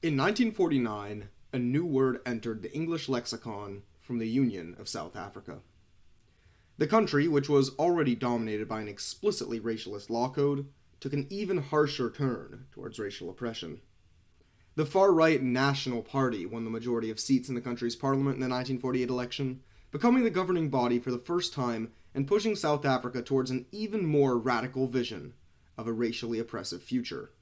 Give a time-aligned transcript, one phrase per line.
[0.00, 5.58] In 1949, a new word entered the English lexicon from the Union of South Africa.
[6.76, 10.68] The country, which was already dominated by an explicitly racialist law code,
[11.00, 13.80] took an even harsher turn towards racial oppression.
[14.76, 18.40] The far right National Party won the majority of seats in the country's parliament in
[18.40, 23.20] the 1948 election, becoming the governing body for the first time and pushing South Africa
[23.20, 25.34] towards an even more radical vision
[25.76, 27.32] of a racially oppressive future.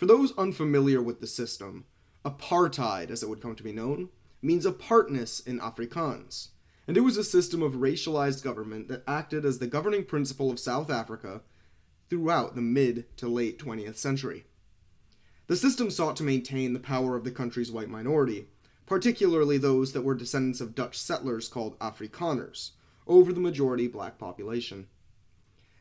[0.00, 1.84] For those unfamiliar with the system,
[2.24, 4.08] apartheid, as it would come to be known,
[4.40, 6.48] means apartness in Afrikaans,
[6.88, 10.58] and it was a system of racialized government that acted as the governing principle of
[10.58, 11.42] South Africa
[12.08, 14.46] throughout the mid to late 20th century.
[15.48, 18.48] The system sought to maintain the power of the country's white minority,
[18.86, 22.70] particularly those that were descendants of Dutch settlers called Afrikaners,
[23.06, 24.88] over the majority black population.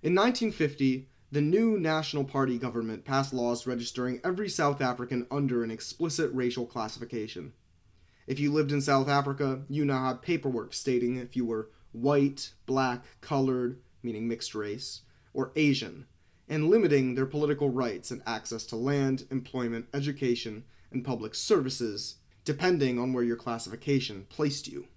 [0.04, 5.70] In 1950, the new National Party government passed laws registering every South African under an
[5.70, 7.54] explicit racial classification.
[8.26, 12.54] If you lived in South Africa, you now had paperwork stating if you were white,
[12.66, 16.08] black, colored, meaning mixed race, or Asian,
[16.48, 22.98] and limiting their political rights and access to land, employment, education, and public services, depending
[22.98, 24.88] on where your classification placed you.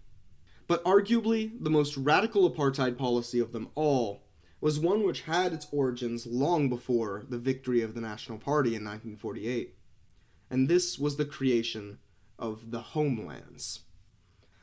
[0.66, 4.22] But arguably, the most radical apartheid policy of them all
[4.62, 8.84] was one which had its origins long before the victory of the National Party in
[8.84, 9.74] 1948.
[10.48, 11.98] And this was the creation
[12.38, 13.80] of the Homelands.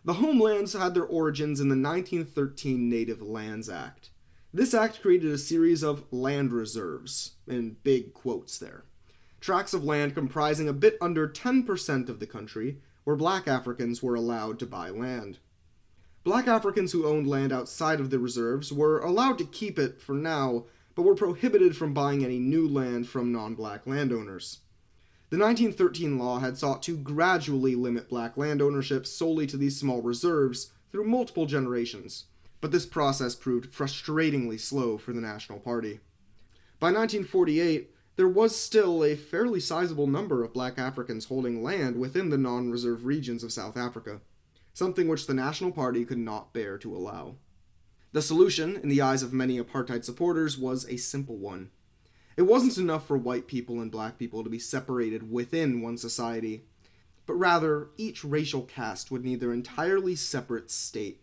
[0.05, 4.11] The Homelands had their origins in the 1913 Native Lands Act.
[4.53, 8.86] This act created a series of land reserves, in big quotes there.
[9.42, 14.16] Tracts of land comprising a bit under 10% of the country, where black Africans were
[14.16, 15.39] allowed to buy land.
[16.25, 20.14] Black Africans who owned land outside of the reserves were allowed to keep it for
[20.14, 24.59] now, but were prohibited from buying any new land from non black landowners.
[25.30, 30.02] The 1913 law had sought to gradually limit black land ownership solely to these small
[30.02, 32.26] reserves through multiple generations,
[32.59, 36.02] but this process proved frustratingly slow for the National Party.
[36.80, 42.30] By 1948, there was still a fairly sizable number of black Africans holding land within
[42.30, 44.20] the non reserve regions of South Africa
[44.80, 47.36] something which the National Party could not bear to allow.
[48.14, 51.70] The solution, in the eyes of many apartheid supporters, was a simple one.
[52.38, 56.64] It wasn't enough for white people and black people to be separated within one society,
[57.28, 61.22] but rather each racial caste would need their entirely separate state.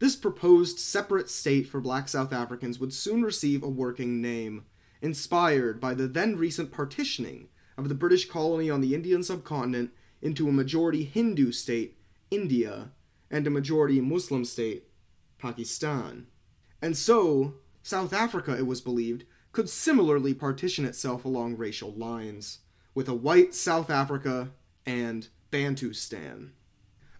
[0.00, 4.64] This proposed separate state for black South Africans would soon receive a working name,
[5.00, 10.48] inspired by the then recent partitioning of the British colony on the Indian subcontinent into
[10.48, 11.98] a majority Hindu state
[12.32, 12.90] India,
[13.30, 14.88] and a majority Muslim state,
[15.38, 16.26] Pakistan.
[16.80, 22.60] And so, South Africa, it was believed, could similarly partition itself along racial lines,
[22.94, 24.52] with a white South Africa
[24.86, 26.52] and Bantustan.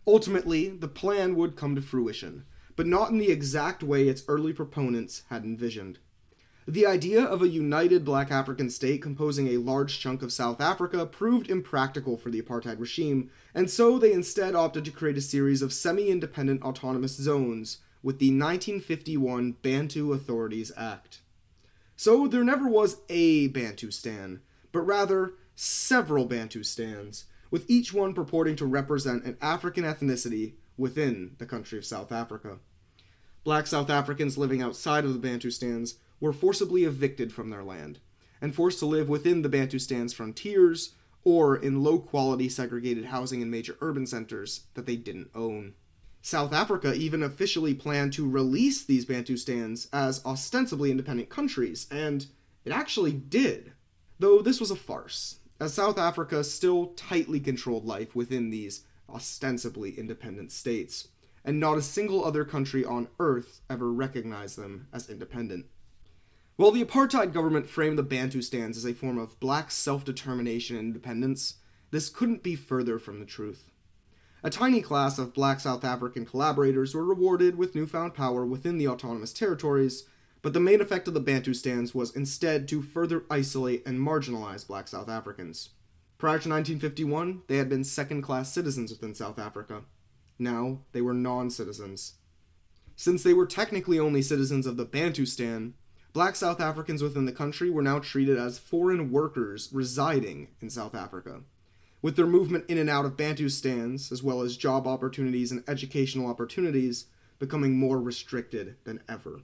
[0.07, 2.45] Ultimately, the plan would come to fruition,
[2.75, 5.99] but not in the exact way its early proponents had envisioned.
[6.67, 11.05] The idea of a united black African state composing a large chunk of South Africa
[11.07, 15.61] proved impractical for the apartheid regime, and so they instead opted to create a series
[15.61, 21.21] of semi independent autonomous zones with the 1951 Bantu Authorities Act.
[21.97, 24.41] So there never was a Bantustan,
[24.71, 31.47] but rather several Bantustans, with each one purporting to represent an African ethnicity within the
[31.47, 32.59] country of South Africa.
[33.43, 37.99] Black South Africans living outside of the Bantustans were forcibly evicted from their land
[38.41, 40.95] and forced to live within the Bantustan's frontiers
[41.25, 45.75] or in low quality segregated housing in major urban centers that they didn't own.
[46.23, 52.27] South Africa even officially planned to release these Bantustans as ostensibly independent countries, and
[52.65, 53.73] it actually did.
[54.21, 59.99] Though this was a farce, as South Africa still tightly controlled life within these ostensibly
[59.99, 61.09] independent states,
[61.45, 65.67] and not a single other country on earth ever recognized them as independent.
[66.57, 70.89] While the apartheid government framed the Bantustans as a form of black self determination and
[70.89, 71.57] independence,
[71.91, 73.71] this couldn't be further from the truth.
[74.43, 78.89] A tiny class of black South African collaborators were rewarded with newfound power within the
[78.89, 80.05] autonomous territories,
[80.43, 84.89] but the main effect of the Bantustans was instead to further isolate and marginalize black
[84.89, 85.71] South Africans.
[86.19, 89.83] Prior to 1951, they had been second class citizens within South Africa.
[90.39, 92.15] Now, they were non citizens.
[92.95, 95.73] Since they were technically only citizens of the Bantustan,
[96.13, 100.95] Black South Africans within the country were now treated as foreign workers residing in South
[100.95, 101.41] Africa.
[102.03, 106.29] With their movement in and out of Bantustans, as well as job opportunities and educational
[106.29, 107.07] opportunities,
[107.39, 109.41] becoming more restricted than ever.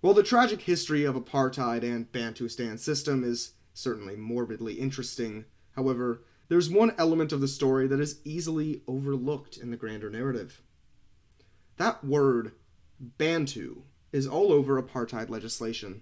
[0.00, 6.70] While the tragic history of apartheid and Bantustan system is certainly morbidly interesting, However, there's
[6.70, 10.62] one element of the story that is easily overlooked in the grander narrative.
[11.76, 12.52] That word,
[13.00, 13.82] Bantu,
[14.14, 16.00] is all over apartheid legislation.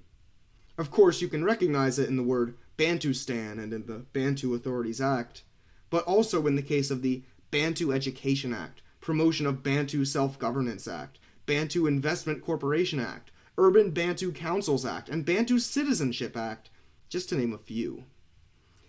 [0.77, 5.01] Of course, you can recognize it in the word Bantustan and in the Bantu Authorities
[5.01, 5.45] Act,
[5.89, 10.87] but also in the case of the Bantu Education Act, Promotion of Bantu Self Governance
[10.87, 16.69] Act, Bantu Investment Corporation Act, Urban Bantu Councils Act, and Bantu Citizenship Act,
[17.09, 18.05] just to name a few.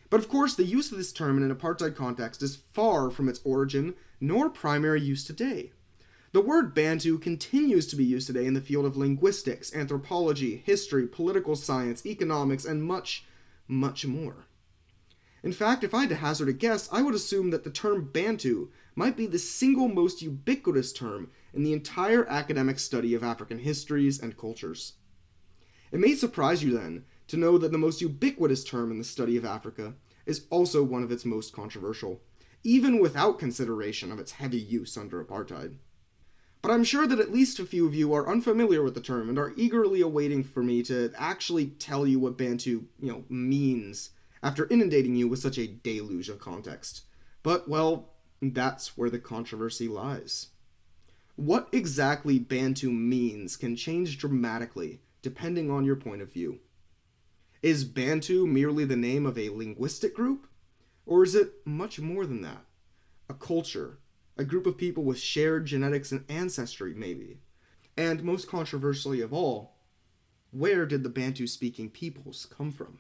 [0.10, 3.30] But of course, the use of this term in an apartheid context is far from
[3.30, 5.72] its origin nor primary use today.
[6.34, 11.06] The word Bantu continues to be used today in the field of linguistics, anthropology, history,
[11.06, 13.24] political science, economics, and much,
[13.68, 14.48] much more.
[15.44, 18.10] In fact, if I had to hazard a guess, I would assume that the term
[18.12, 23.60] Bantu might be the single most ubiquitous term in the entire academic study of African
[23.60, 24.94] histories and cultures.
[25.92, 29.38] It may surprise you then to know that the most ubiquitous term in the study
[29.38, 29.94] of Africa
[30.26, 32.22] is also one of its most controversial,
[32.64, 35.76] even without consideration of its heavy use under apartheid.
[36.64, 39.28] But I'm sure that at least a few of you are unfamiliar with the term
[39.28, 44.12] and are eagerly awaiting for me to actually tell you what Bantu, you know, means
[44.42, 47.04] after inundating you with such a deluge of context.
[47.44, 50.48] But well, that's where the controversy lies.
[51.36, 56.60] What exactly Bantu means can change dramatically depending on your point of view.
[57.62, 60.48] Is Bantu merely the name of a linguistic group?
[61.06, 62.64] Or is it much more than that?
[63.30, 63.98] A culture,
[64.38, 67.40] a group of people with shared genetics and ancestry, maybe?
[67.96, 69.74] And most controversially of all,
[70.52, 73.00] where did the Bantu speaking peoples come from?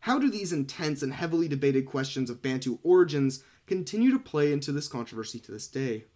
[0.00, 4.72] How do these intense and heavily debated questions of Bantu origins continue to play into
[4.72, 6.06] this controversy to this day?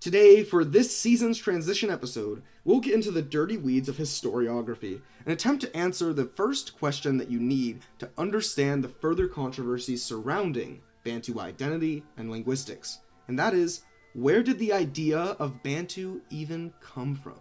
[0.00, 5.32] Today, for this season's transition episode, we'll get into the dirty weeds of historiography and
[5.32, 10.80] attempt to answer the first question that you need to understand the further controversies surrounding
[11.02, 12.98] Bantu identity and linguistics.
[13.28, 13.82] And that is,
[14.14, 17.40] where did the idea of Bantu even come from?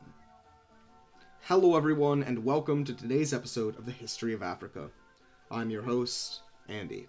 [1.41, 4.89] Hello, everyone, and welcome to today's episode of the History of Africa.
[5.51, 7.07] I'm your host, Andy.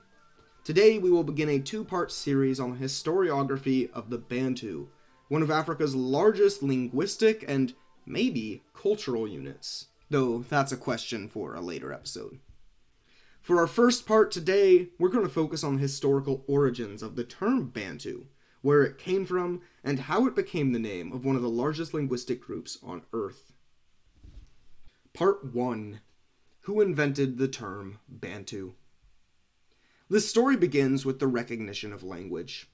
[0.62, 4.88] Today, we will begin a two part series on the historiography of the Bantu
[5.28, 7.74] one of Africa's largest linguistic and
[8.04, 12.38] maybe cultural units, though that's a question for a later episode.
[13.40, 17.24] For our first part today, we're going to focus on the historical origins of the
[17.24, 18.26] term Bantu,
[18.66, 21.94] where it came from, and how it became the name of one of the largest
[21.94, 23.52] linguistic groups on Earth.
[25.14, 26.00] Part 1
[26.62, 28.72] Who invented the term Bantu?
[30.10, 32.68] The story begins with the recognition of language.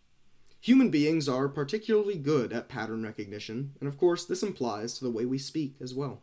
[0.62, 5.10] Human beings are particularly good at pattern recognition, and of course, this implies to the
[5.10, 6.22] way we speak as well.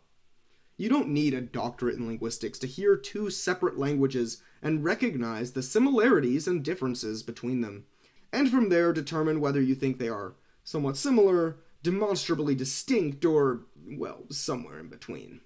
[0.78, 5.62] You don't need a doctorate in linguistics to hear two separate languages and recognize the
[5.62, 7.86] similarities and differences between them,
[8.32, 10.34] and from there determine whether you think they are
[10.64, 13.62] somewhat similar, demonstrably distinct, or,
[13.98, 15.42] well, somewhere in between.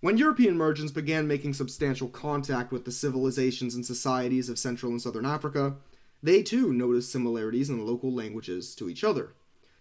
[0.00, 5.02] When European merchants began making substantial contact with the civilizations and societies of Central and
[5.02, 5.74] Southern Africa,
[6.22, 9.34] they too noticed similarities in local languages to each other,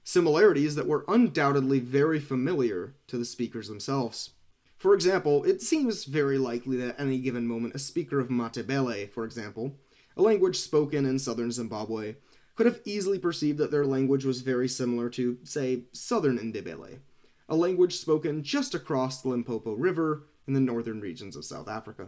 [0.04, 4.31] similarities that were undoubtedly very familiar to the speakers themselves.
[4.75, 9.10] For example, it seems very likely that at any given moment a speaker of Matabele,
[9.12, 9.75] for example,
[10.18, 12.16] a language spoken in southern Zimbabwe,
[12.56, 17.00] could have easily perceived that their language was very similar to, say, southern Ndebele,
[17.47, 22.07] a language spoken just across the Limpopo River in the northern regions of South Africa.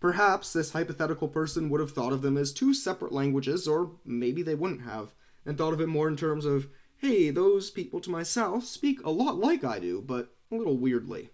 [0.00, 4.42] Perhaps this hypothetical person would have thought of them as two separate languages, or maybe
[4.42, 8.10] they wouldn't have, and thought of it more in terms of, hey, those people to
[8.10, 11.30] my south speak a lot like I do, but a little weirdly.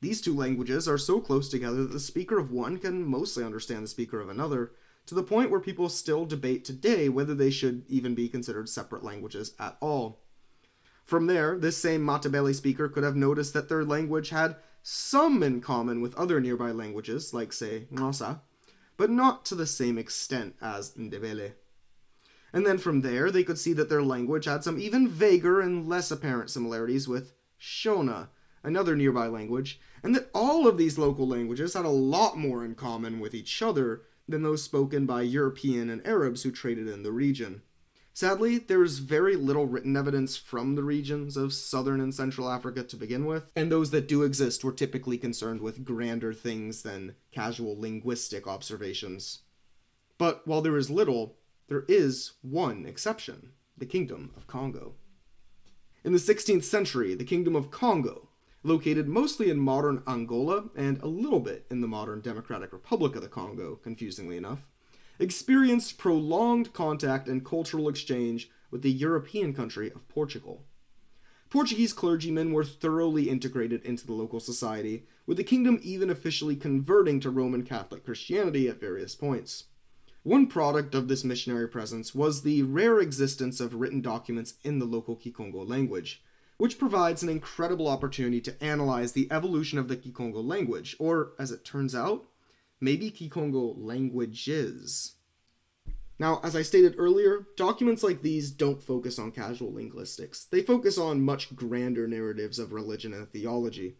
[0.00, 3.84] These two languages are so close together that the speaker of one can mostly understand
[3.84, 4.72] the speaker of another,
[5.08, 9.02] to the point where people still debate today whether they should even be considered separate
[9.02, 10.20] languages at all.
[11.02, 15.62] From there, this same Matabele speaker could have noticed that their language had some in
[15.62, 18.40] common with other nearby languages, like, say, Xhosa,
[18.98, 21.52] but not to the same extent as Ndebele.
[22.52, 25.88] And then from there, they could see that their language had some even vaguer and
[25.88, 28.28] less apparent similarities with Shona,
[28.62, 32.74] another nearby language, and that all of these local languages had a lot more in
[32.74, 37.12] common with each other than those spoken by European and Arabs who traded in the
[37.12, 37.62] region.
[38.12, 42.82] Sadly, there is very little written evidence from the regions of southern and central Africa
[42.82, 47.14] to begin with, and those that do exist were typically concerned with grander things than
[47.30, 49.42] casual linguistic observations.
[50.18, 51.36] But while there is little,
[51.68, 54.94] there is one exception the Kingdom of Congo.
[56.02, 58.27] In the 16th century, the Kingdom of Congo,
[58.62, 63.22] located mostly in modern Angola and a little bit in the modern Democratic Republic of
[63.22, 64.66] the Congo, confusingly enough,
[65.18, 70.64] experienced prolonged contact and cultural exchange with the European country of Portugal.
[71.50, 77.20] Portuguese clergymen were thoroughly integrated into the local society, with the kingdom even officially converting
[77.20, 79.64] to Roman Catholic Christianity at various points.
[80.24, 84.84] One product of this missionary presence was the rare existence of written documents in the
[84.84, 86.22] local Kikongo language,
[86.58, 91.50] which provides an incredible opportunity to analyze the evolution of the Kikongo language, or, as
[91.50, 92.26] it turns out,
[92.80, 95.14] maybe Kikongo languages.
[96.18, 100.44] Now, as I stated earlier, documents like these don't focus on casual linguistics.
[100.44, 103.94] They focus on much grander narratives of religion and theology.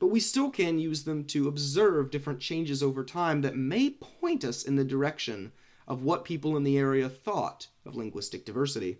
[0.00, 4.44] But we still can use them to observe different changes over time that may point
[4.44, 5.52] us in the direction
[5.86, 8.98] of what people in the area thought of linguistic diversity.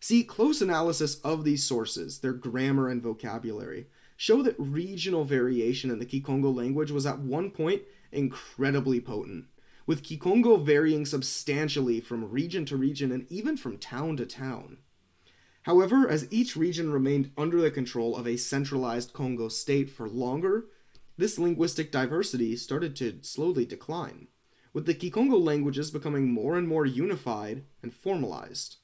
[0.00, 3.86] See, close analysis of these sources, their grammar and vocabulary,
[4.16, 9.46] show that regional variation in the Kikongo language was at one point incredibly potent
[9.88, 14.76] with Kikongo varying substantially from region to region and even from town to town.
[15.62, 20.66] However, as each region remained under the control of a centralized Congo state for longer,
[21.16, 24.28] this linguistic diversity started to slowly decline,
[24.74, 28.76] with the Kikongo languages becoming more and more unified and formalized.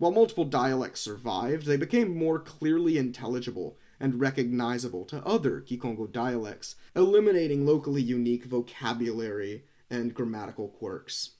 [0.00, 6.74] While multiple dialects survived, they became more clearly intelligible and recognizable to other Kikongo dialects,
[6.96, 11.32] eliminating locally unique vocabulary and grammatical quirks.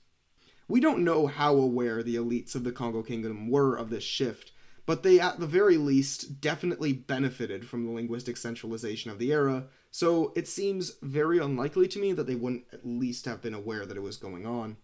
[0.69, 4.52] We don't know how aware the elites of the Congo Kingdom were of this shift,
[4.85, 9.69] but they at the very least definitely benefited from the linguistic centralization of the era,
[9.90, 13.87] so it seems very unlikely to me that they wouldn't at least have been aware
[13.87, 14.76] that it was going on.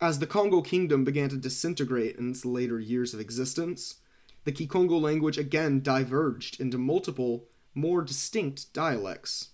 [0.00, 3.96] As the Congo Kingdom began to disintegrate in its later years of existence,
[4.44, 9.48] the Kikongo language again diverged into multiple, more distinct dialects.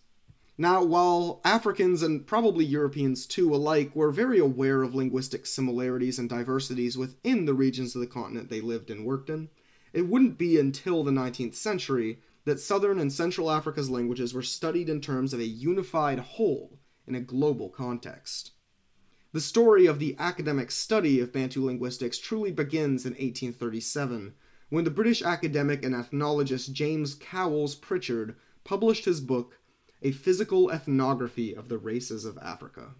[0.58, 6.28] Now, while Africans and probably Europeans too alike were very aware of linguistic similarities and
[6.28, 9.48] diversities within the regions of the continent they lived and worked in,
[9.94, 14.90] it wouldn't be until the 19th century that southern and central Africa's languages were studied
[14.90, 18.50] in terms of a unified whole in a global context.
[19.34, 24.32] The story of the academic study of Bantu linguistics truly begins in 1837,
[24.68, 29.58] when the British academic and ethnologist James Cowles Prichard published his book
[30.02, 32.94] a physical ethnography of the races of Africa.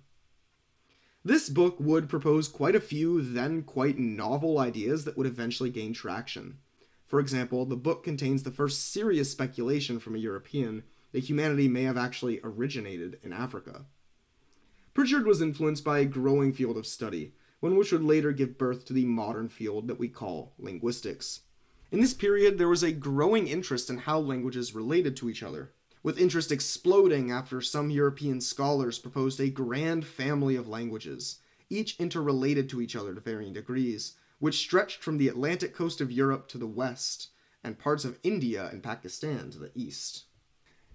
[1.25, 5.93] This book would propose quite a few then quite novel ideas that would eventually gain
[5.93, 6.59] traction.
[7.07, 11.85] For example, the book contains the first serious speculation from a European that humanity may
[11.85, 13.85] have actually originated in Africa.
[14.95, 18.85] Prichard was influenced by a growing field of study, one which would later give birth
[18.85, 21.41] to the modern field that we call linguistics.
[21.91, 25.73] In this period, there was a growing interest in how languages related to each other,
[26.05, 32.69] with interest exploding after some European scholars proposed a grand family of languages, each interrelated
[32.69, 36.59] to each other to varying degrees, which stretched from the Atlantic coast of Europe to
[36.59, 37.31] the west,
[37.65, 40.25] and parts of India and Pakistan to the east.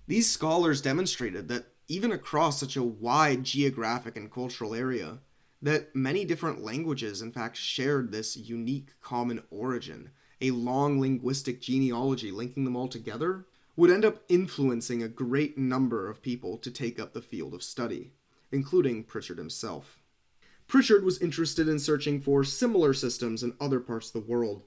[0.08, 5.18] These scholars demonstrated that even across such a wide geographic and cultural area,
[5.62, 12.32] that many different languages in fact shared this unique common origin, a long linguistic genealogy
[12.32, 17.00] linking them all together would end up influencing a great number of people to take
[17.00, 18.12] up the field of study,
[18.52, 20.00] including Prichard himself.
[20.68, 24.62] Prichard was interested in searching for similar systems in other parts of the world.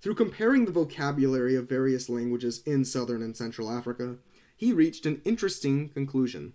[0.00, 4.16] Through comparing the vocabulary of various languages in southern and central Africa,
[4.56, 6.54] he reached an interesting conclusion.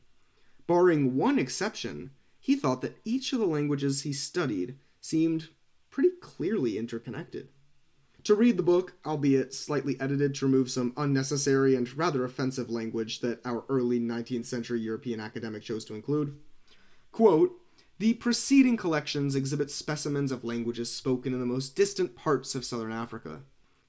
[0.68, 5.50] Barring one exception, he thought that each of the languages he studied seemed
[5.90, 7.50] pretty clearly interconnected.
[8.26, 13.20] To read the book, albeit slightly edited to remove some unnecessary and rather offensive language
[13.22, 16.38] that our early 19th century European academic chose to include.
[17.12, 17.58] Quote,
[17.98, 22.92] the preceding collections exhibit specimens of languages spoken in the most distant parts of southern
[22.92, 23.42] Africa.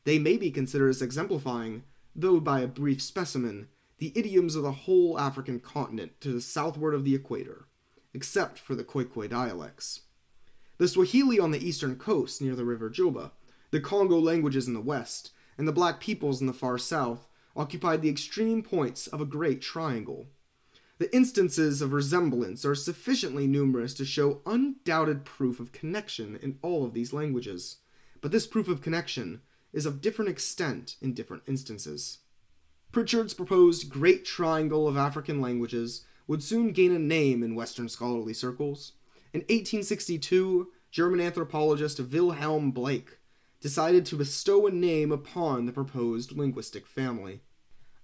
[0.04, 3.68] They may be considered as exemplifying, though by a brief specimen,
[4.02, 7.66] the idioms of the whole African continent to the southward of the equator,
[8.12, 10.00] except for the Khoikhoi dialects.
[10.78, 13.30] The Swahili on the eastern coast near the river Juba
[13.70, 18.02] the Congo languages in the west, and the black peoples in the far south occupied
[18.02, 20.26] the extreme points of a great triangle.
[20.98, 26.84] The instances of resemblance are sufficiently numerous to show undoubted proof of connection in all
[26.84, 27.76] of these languages,
[28.20, 29.42] but this proof of connection
[29.72, 32.18] is of different extent in different instances.
[32.92, 38.34] Prichard's proposed Great Triangle of African Languages would soon gain a name in Western scholarly
[38.34, 38.92] circles.
[39.32, 43.18] In 1862, German anthropologist Wilhelm Bleek
[43.62, 47.40] decided to bestow a name upon the proposed linguistic family.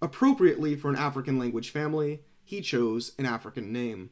[0.00, 4.08] Appropriately for an African language family, he chose an African name.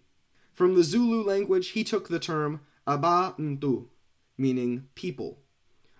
[0.52, 3.88] From the Zulu language, he took the term Abantu,
[4.36, 5.38] meaning people,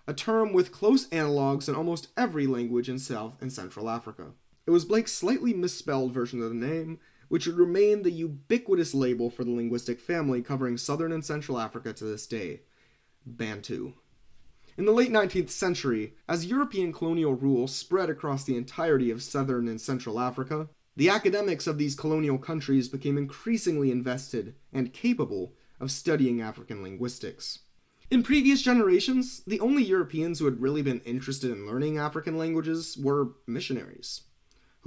[0.05, 4.33] a term with close analogs in almost every language in South and Central Africa.
[4.67, 9.29] It was Bleek's slightly misspelled version of the name, which would remain the ubiquitous label
[9.29, 12.63] for the linguistic family covering southern and central Africa to this day
[13.25, 13.93] Bantu.
[14.77, 19.69] In the late 19th century, as European colonial rule spread across the entirety of southern
[19.69, 25.91] and central Africa, the academics of these colonial countries became increasingly invested and capable of
[25.91, 27.59] studying African linguistics.
[28.11, 32.97] In previous generations, the only Europeans who had really been interested in learning African languages
[32.97, 34.23] were missionaries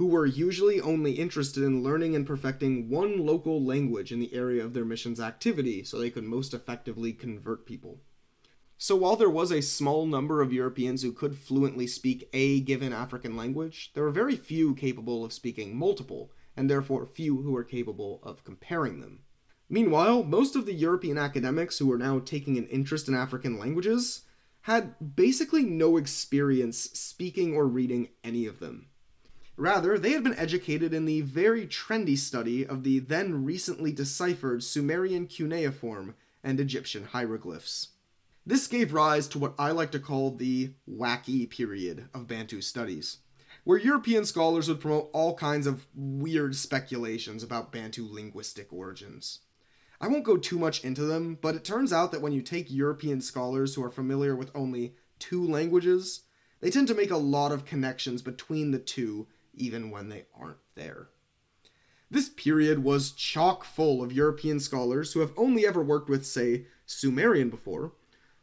[0.01, 4.65] who were usually only interested in learning and perfecting one local language in the area
[4.65, 7.99] of their mission's activity so they could most effectively convert people.
[8.79, 12.93] So while there was a small number of Europeans who could fluently speak a given
[12.93, 17.63] African language, there were very few capable of speaking multiple, and therefore few who were
[17.63, 19.19] capable of comparing them.
[19.69, 24.23] Meanwhile, most of the European academics who were now taking an interest in African languages
[24.61, 28.87] had basically no experience speaking or reading any of them.
[29.61, 34.63] Rather, they had been educated in the very trendy study of the then recently deciphered
[34.63, 37.89] Sumerian cuneiform and Egyptian hieroglyphs.
[38.43, 43.19] This gave rise to what I like to call the wacky period of Bantu studies,
[43.63, 49.41] where European scholars would promote all kinds of weird speculations about Bantu linguistic origins.
[50.01, 52.71] I won't go too much into them, but it turns out that when you take
[52.71, 56.21] European scholars who are familiar with only two languages,
[56.61, 60.57] they tend to make a lot of connections between the two even when they aren't
[60.75, 61.09] there.
[62.09, 66.65] This period was chock full of European scholars who have only ever worked with, say,
[66.85, 67.93] Sumerian before,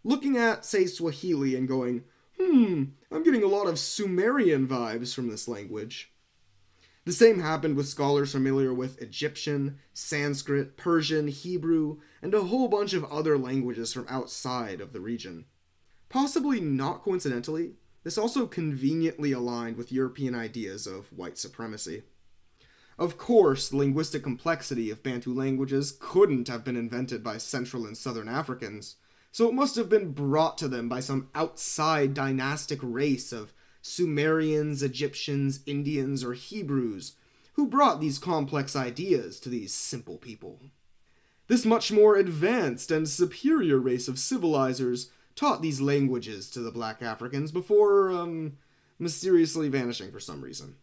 [0.02, 2.04] looking at, say, Swahili and going,
[2.40, 6.12] hmm, I'm getting a lot of Sumerian vibes from this language.
[7.04, 12.92] The same happened with scholars familiar with Egyptian, Sanskrit, Persian, Hebrew, and a whole bunch
[12.92, 15.46] of other languages from outside of the region.
[16.08, 17.76] Possibly not coincidentally,
[18.08, 22.04] this also conveniently aligned with European ideas of white supremacy.
[22.98, 27.94] Of course, the linguistic complexity of Bantu languages couldn't have been invented by Central and
[27.94, 28.96] Southern Africans,
[29.30, 34.82] so it must have been brought to them by some outside dynastic race of Sumerians,
[34.82, 37.12] Egyptians, Indians, or Hebrews,
[37.56, 40.62] who brought these complex ideas to these simple people.
[41.46, 47.00] This much more advanced and superior race of civilizers taught these languages to the black
[47.00, 48.58] Africans before, um,
[48.98, 50.74] mysteriously vanishing for some reason.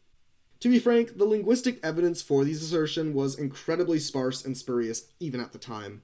[0.62, 5.42] To be frank, the linguistic evidence for these assertions was incredibly sparse and spurious even
[5.42, 6.04] at the time.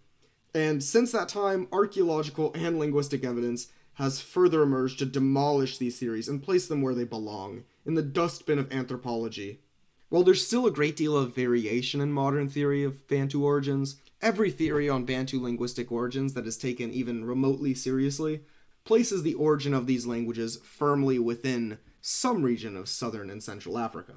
[0.53, 6.27] And since that time, archaeological and linguistic evidence has further emerged to demolish these theories
[6.27, 9.61] and place them where they belong, in the dustbin of anthropology.
[10.09, 14.51] While there's still a great deal of variation in modern theory of Bantu origins, Every
[14.51, 18.41] theory on Bantu linguistic origins that is taken even remotely seriously
[18.83, 24.13] places the origin of these languages firmly within some region of southern and central Africa.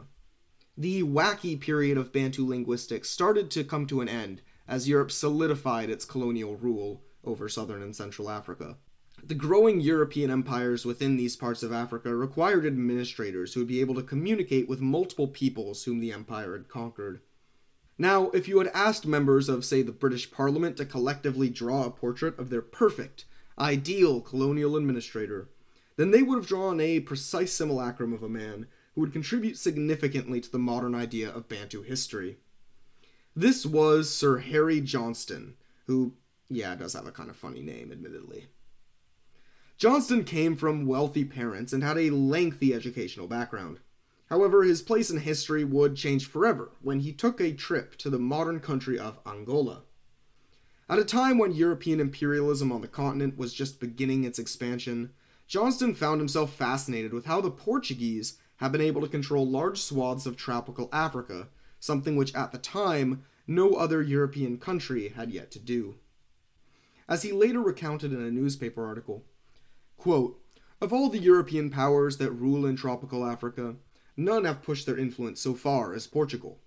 [0.76, 5.88] The wacky period of Bantu linguistics started to come to an end as Europe solidified
[5.88, 8.76] its colonial rule over southern and central Africa.
[9.22, 13.94] The growing European empires within these parts of Africa required administrators who would be able
[13.94, 17.20] to communicate with multiple peoples whom the empire had conquered.
[17.96, 21.90] Now, if you had asked members of, say, the British Parliament to collectively draw a
[21.90, 23.24] portrait of their perfect,
[23.58, 25.48] ideal colonial administrator,
[25.96, 30.40] then they would have drawn a precise simulacrum of a man who would contribute significantly
[30.40, 32.38] to the modern idea of Bantu history.
[33.36, 35.54] This was Sir Harry Johnston,
[35.86, 36.14] who,
[36.48, 38.48] yeah, does have a kind of funny name, admittedly.
[39.76, 43.80] Johnston came from wealthy parents and had a lengthy educational background.
[44.34, 48.18] However, his place in history would change forever when he took a trip to the
[48.18, 49.82] modern country of Angola.
[50.88, 55.12] At a time when European imperialism on the continent was just beginning its expansion,
[55.46, 60.26] Johnston found himself fascinated with how the Portuguese had been able to control large swaths
[60.26, 61.46] of tropical Africa,
[61.78, 65.94] something which at the time no other European country had yet to do.
[67.08, 69.22] As he later recounted in a newspaper article,
[69.96, 70.42] quote,
[70.80, 73.76] Of all the European powers that rule in tropical Africa,
[74.16, 76.60] none have pushed their influence so far as Portugal.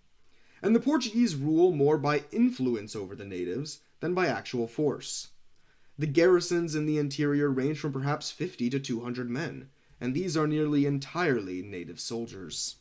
[0.61, 5.29] And the Portuguese rule more by influence over the natives than by actual force.
[5.97, 10.47] The garrisons in the interior range from perhaps 50 to 200 men, and these are
[10.47, 12.75] nearly entirely native soldiers.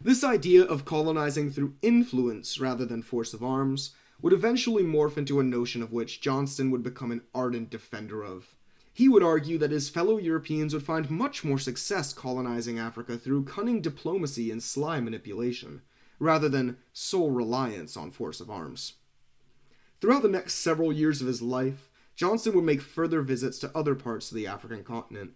[0.00, 5.40] This idea of colonizing through influence rather than force of arms would eventually morph into
[5.40, 8.55] a notion of which Johnston would become an ardent defender of.
[8.96, 13.44] He would argue that his fellow Europeans would find much more success colonizing Africa through
[13.44, 15.82] cunning diplomacy and sly manipulation,
[16.18, 18.94] rather than sole reliance on force of arms.
[20.00, 23.94] Throughout the next several years of his life, Johnston would make further visits to other
[23.94, 25.32] parts of the African continent.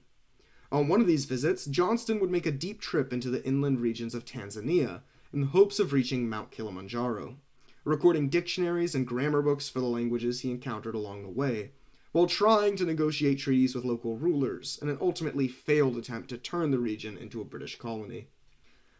[0.73, 4.15] On one of these visits, Johnston would make a deep trip into the inland regions
[4.15, 5.03] of Tanzania
[5.35, 7.37] in the hopes of reaching Mount Kilimanjaro,
[7.85, 11.73] recording dictionaries and grammar books for the languages he encountered along the way,
[12.13, 16.71] while trying to negotiate treaties with local rulers in an ultimately failed attempt to turn
[16.71, 18.29] the region into a British colony.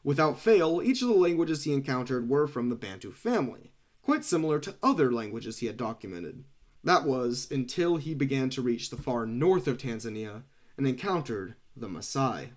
[0.05, 4.59] Without fail, each of the languages he encountered were from the Bantu family, quite similar
[4.61, 6.45] to other languages he had documented.
[6.83, 10.45] That was until he began to reach the far north of Tanzania
[10.79, 12.51] and encountered the Maasai.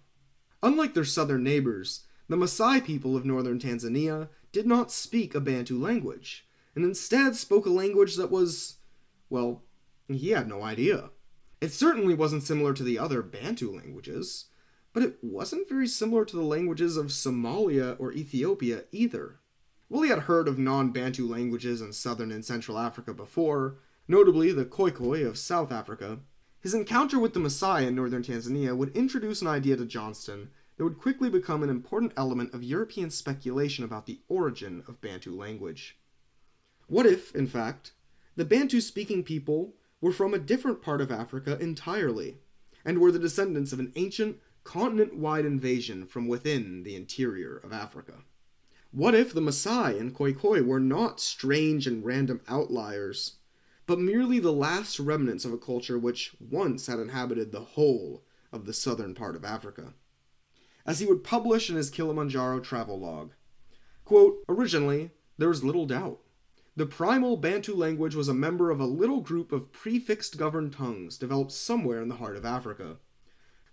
[0.62, 5.78] Unlike their southern neighbors, the Maasai people of northern Tanzania did not speak a Bantu
[5.78, 8.78] language, and instead spoke a language that was,
[9.30, 9.64] well,
[10.10, 11.12] he had no idea.
[11.62, 14.46] It certainly wasn't similar to the other Bantu languages,
[14.92, 19.40] but it wasn't very similar to the languages of Somalia or Ethiopia either.
[19.88, 24.52] While he had heard of non Bantu languages in southern and central Africa before, notably
[24.52, 26.20] the Khoikhoi of South Africa,
[26.60, 30.84] his encounter with the Maasai in northern Tanzania would introduce an idea to Johnston that
[30.84, 35.98] would quickly become an important element of European speculation about the origin of Bantu language.
[36.88, 37.92] What if, in fact,
[38.36, 42.38] the Bantu speaking people were from a different part of Africa entirely,
[42.84, 47.72] and were the descendants of an ancient, continent wide invasion from within the interior of
[47.72, 48.16] Africa?
[48.92, 53.38] What if the Maasai and Khoikhoi were not strange and random outliers,
[53.86, 58.66] but merely the last remnants of a culture which once had inhabited the whole of
[58.66, 59.94] the southern part of Africa?
[60.86, 63.32] As he would publish in his Kilimanjaro travel log,
[64.04, 66.20] quote, Originally, there was little doubt.
[66.76, 71.20] The primal Bantu language was a member of a little group of prefixed governed tongues
[71.20, 72.98] developed somewhere in the heart of Africa.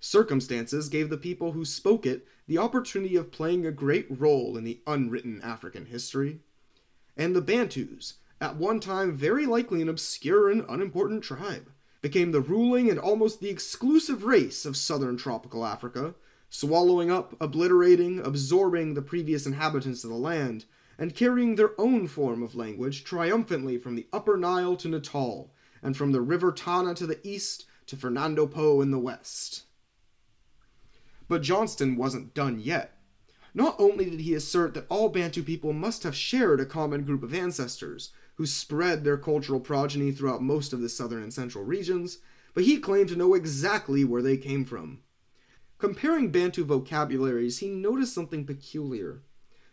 [0.01, 4.65] Circumstances gave the people who spoke it the opportunity of playing a great role in
[4.65, 6.41] the unwritten African history.
[7.17, 11.71] And the Bantus, at one time very likely an obscure and unimportant tribe,
[12.03, 16.15] became the ruling and almost the exclusive race of southern tropical Africa,
[16.51, 20.67] swallowing up, obliterating, absorbing the previous inhabitants of the land,
[21.01, 25.51] and carrying their own form of language triumphantly from the upper Nile to Natal,
[25.83, 29.65] and from the river Tana to the east to Fernando Po in the west.
[31.27, 32.99] But Johnston wasn't done yet.
[33.55, 37.23] Not only did he assert that all Bantu people must have shared a common group
[37.23, 42.19] of ancestors, who spread their cultural progeny throughout most of the southern and central regions,
[42.53, 45.01] but he claimed to know exactly where they came from.
[45.79, 49.23] Comparing Bantu vocabularies, he noticed something peculiar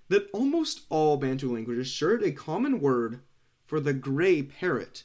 [0.09, 3.21] that almost all Bantu languages shared a common word
[3.65, 5.03] for the gray parrot,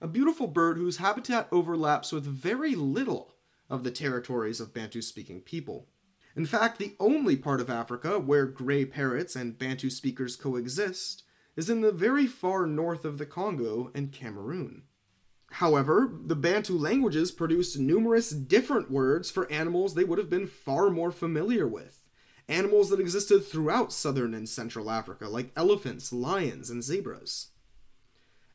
[0.00, 3.34] a beautiful bird whose habitat overlaps with very little
[3.70, 5.88] of the territories of Bantu speaking people.
[6.36, 11.24] In fact, the only part of Africa where gray parrots and Bantu speakers coexist
[11.56, 14.82] is in the very far north of the Congo and Cameroon.
[15.52, 20.88] However, the Bantu languages produced numerous different words for animals they would have been far
[20.88, 22.01] more familiar with.
[22.52, 27.48] Animals that existed throughout southern and central Africa, like elephants, lions, and zebras.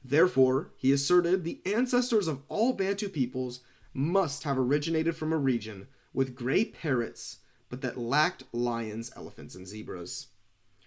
[0.06, 3.62] Therefore, he asserted the ancestors of all Bantu peoples
[3.96, 9.68] must have originated from a region with gray parrots, but that lacked lions, elephants, and
[9.68, 10.28] zebras.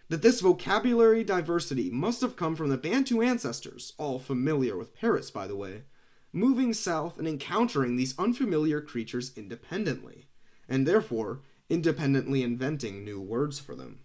[0.08, 5.32] That this vocabulary diversity must have come from the Bantu ancestors, all familiar with parrots,
[5.32, 5.82] by the way,
[6.32, 10.28] moving south and encountering these unfamiliar creatures independently,
[10.68, 14.00] and therefore independently inventing new words for them.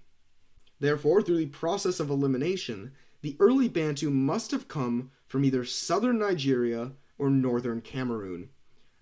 [0.79, 6.19] Therefore, through the process of elimination, the early Bantu must have come from either southern
[6.19, 8.49] Nigeria or northern Cameroon,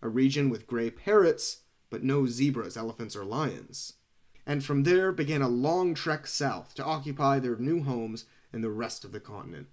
[0.02, 3.94] a region with gray parrots, but no zebras, elephants, or lions.
[4.46, 8.70] And from there began a long trek south to occupy their new homes in the
[8.70, 9.68] rest of the continent.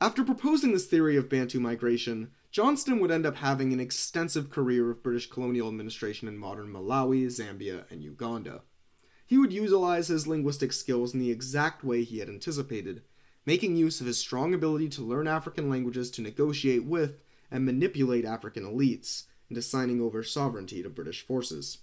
[0.00, 4.88] After proposing this theory of Bantu migration, Johnston would end up having an extensive career
[4.88, 8.62] of British colonial administration in modern Malawi, Zambia, and Uganda.
[9.26, 13.02] He would utilize his linguistic skills in the exact way he had anticipated,
[13.44, 18.24] making use of his strong ability to learn African languages to negotiate with and manipulate
[18.24, 21.78] African elites into signing over sovereignty to British forces.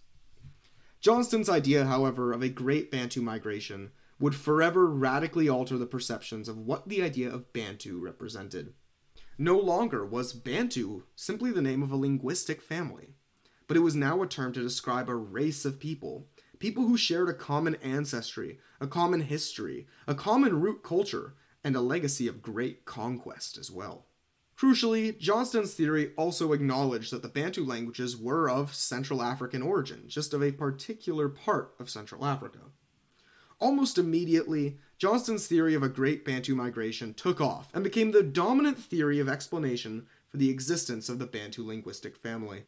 [1.01, 6.57] Johnston's idea, however, of a great Bantu migration would forever radically alter the perceptions of
[6.57, 8.73] what the idea of Bantu represented.
[9.41, 13.15] No longer was Bantu simply the name of a linguistic family,
[13.67, 16.27] but it was now a term to describe a race of people,
[16.59, 21.81] people who shared a common ancestry, a common history, a common root culture, and a
[21.81, 24.05] legacy of great conquest as well.
[24.55, 30.35] Crucially, Johnston's theory also acknowledged that the Bantu languages were of Central African origin, just
[30.35, 32.59] of a particular part of Central Africa.
[33.61, 38.77] Almost immediately, Johnston's theory of a great Bantu migration took off and became the dominant
[38.77, 42.63] theory of explanation for the existence of the Bantu linguistic family.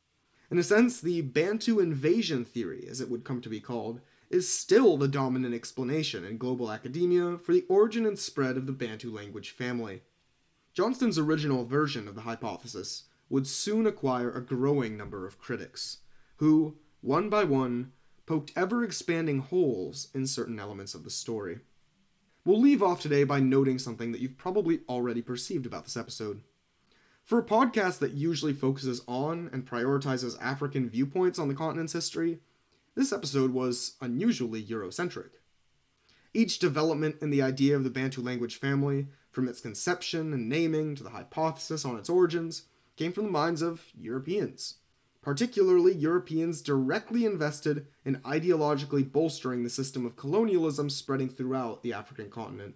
[0.50, 4.50] In a sense, the Bantu invasion theory, as it would come to be called, is
[4.50, 9.12] still the dominant explanation in global academia for the origin and spread of the Bantu
[9.12, 10.02] language family.
[10.74, 16.00] Johnston's original version of the hypothesis would soon acquire a growing number of critics,
[16.38, 17.92] who, one by one,
[18.26, 21.60] poked ever expanding holes in certain elements of the story.
[22.46, 26.42] We'll leave off today by noting something that you've probably already perceived about this episode.
[27.24, 32.40] For a podcast that usually focuses on and prioritizes African viewpoints on the continent's history,
[32.96, 35.30] this episode was unusually Eurocentric.
[36.34, 40.96] Each development in the idea of the Bantu language family, from its conception and naming
[40.96, 42.64] to the hypothesis on its origins,
[42.98, 44.76] came from the minds of Europeans
[45.24, 52.30] particularly Europeans directly invested in ideologically bolstering the system of colonialism spreading throughout the African
[52.30, 52.76] continent.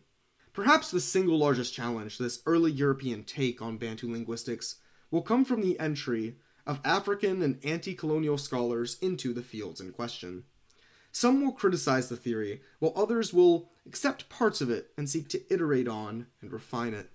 [0.53, 4.77] Perhaps the single largest challenge to this early European take on Bantu linguistics
[5.11, 9.91] will come from the entry of African and anti colonial scholars into the fields in
[9.91, 10.45] question.
[11.11, 15.53] Some will criticize the theory, while others will accept parts of it and seek to
[15.53, 17.09] iterate on and refine it.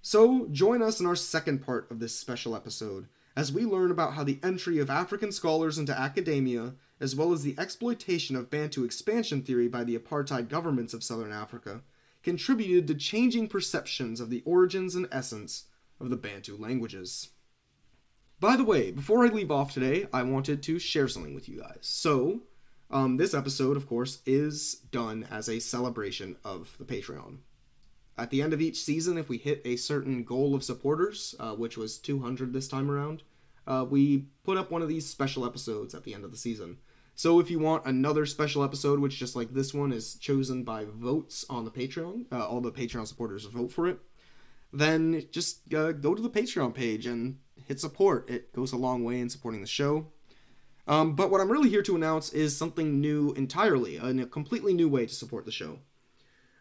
[0.00, 4.14] So, join us in our second part of this special episode as we learn about
[4.14, 8.84] how the entry of African scholars into academia, as well as the exploitation of Bantu
[8.84, 11.82] expansion theory by the apartheid governments of southern Africa,
[12.22, 15.64] contributed to changing perceptions of the origins and essence
[15.98, 17.30] of the Bantu languages.
[18.38, 21.60] By the way, before I leave off today, I wanted to share something with you
[21.60, 21.78] guys.
[21.82, 22.42] So,
[22.90, 27.38] um, this episode, of course, is done as a celebration of the Patreon
[28.18, 31.52] at the end of each season, if we hit a certain goal of supporters, uh,
[31.52, 33.22] which was 200 this time around,
[33.66, 36.78] uh, we put up one of these special episodes at the end of the season.
[37.14, 40.84] So if you want another special episode, which just like this one is chosen by
[40.84, 43.98] votes on the Patreon, uh, all the Patreon supporters vote for it,
[44.72, 48.28] then just uh, go to the Patreon page and hit support.
[48.30, 50.06] It goes a long way in supporting the show.
[50.88, 54.88] Um, but what I'm really here to announce is something new entirely, a completely new
[54.88, 55.78] way to support the show.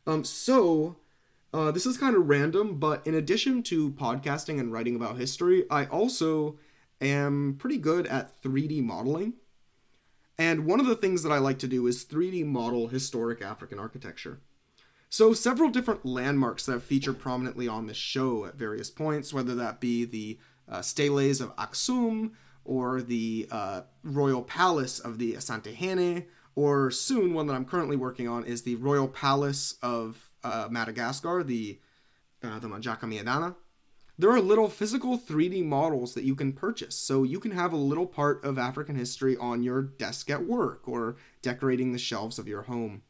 [0.06, 0.98] Um, so
[1.54, 5.66] uh, this is kind of random, but in addition to podcasting and writing about history,
[5.70, 6.58] I also
[7.02, 9.34] am pretty good at 3D modeling.
[10.38, 13.80] And one of the things that I like to do is 3D model historic African
[13.80, 14.40] architecture.
[15.10, 19.54] So, several different landmarks that have featured prominently on this show at various points, whether
[19.56, 22.32] that be the uh, steles of Aksum,
[22.64, 28.30] or the uh, royal palace of the Asantehene, or soon one that I'm currently working
[28.30, 31.80] on is the royal palace of uh, Madagascar, the
[32.43, 33.56] uh, the Manjaka Miadana,
[34.17, 36.95] there are little physical 3D models that you can purchase.
[36.95, 40.88] So you can have a little part of African history on your desk at work
[40.88, 43.04] or decorating the shelves of your home.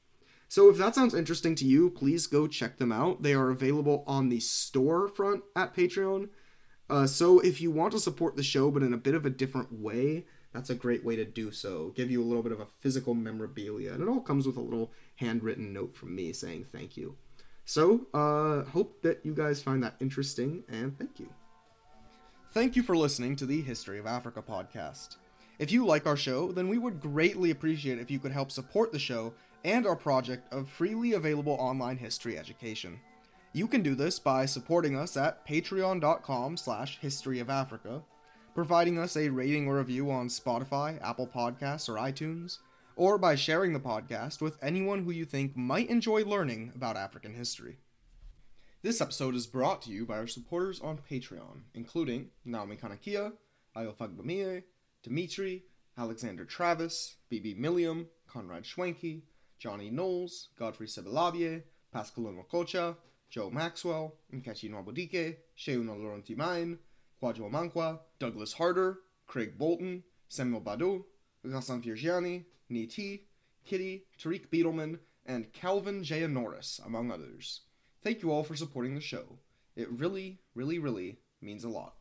[0.47, 3.23] So if that sounds interesting to you, please go check them out.
[3.23, 6.29] They are available on the store front at Patreon.
[6.89, 9.29] Uh, so if you want to support the show but in a bit of a
[9.29, 11.93] different way, that's a great way to do so.
[11.95, 14.61] Give you a little bit of a physical memorabilia, and it all comes with a
[14.61, 14.91] little
[15.21, 17.15] handwritten note from me saying thank you.
[17.63, 21.29] So, uh, hope that you guys find that interesting, and thank you.
[22.51, 25.15] Thank you for listening to the History of Africa podcast.
[25.57, 28.91] If you like our show, then we would greatly appreciate if you could help support
[28.91, 32.99] the show and our project of freely available online history education.
[33.53, 38.01] You can do this by supporting us at patreon.com slash historyofafrica,
[38.55, 42.57] providing us a rating or review on Spotify, Apple Podcasts, or iTunes,
[43.01, 47.33] or by sharing the podcast with anyone who you think might enjoy learning about African
[47.33, 47.79] history.
[48.83, 53.33] This episode is brought to you by our supporters on Patreon, including Naomi Kanakia,
[53.75, 54.61] Ayofagbamie,
[55.01, 55.63] Dimitri,
[55.97, 59.23] Alexander Travis, BB Milliam, Conrad Schwenke,
[59.57, 62.95] Johnny Knowles, Godfrey Sebelavie, Pascal Mokocha,
[63.31, 66.77] Joe Maxwell, Nkechi Nwabudike, Sheuna Laurentimain,
[67.19, 71.03] Kwadwo Mankwa, Douglas Harder, Craig Bolton, Samuel Badu,
[71.43, 73.27] Ghassan Virgiani, Niti,
[73.65, 76.25] Kitty, Tariq Beetleman, and Calvin J.
[76.25, 77.61] Norris, among others.
[78.01, 79.37] Thank you all for supporting the show.
[79.75, 81.95] It really, really, really means a lot.